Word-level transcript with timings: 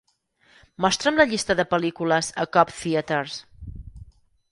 Mostra'm 0.85 1.19
la 1.19 1.25
llista 1.33 1.55
de 1.59 1.65
pel·lícules 1.73 2.31
a 2.45 2.47
Cobb 2.57 2.73
Theatres 2.79 3.37